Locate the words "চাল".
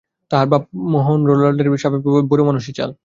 2.77-2.91